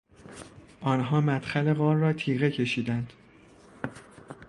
آنها 0.81 1.21
مدخل 1.21 1.73
غار 1.73 1.95
را 1.95 2.13
تیغه 2.13 2.51
کشیدند. 2.51 3.13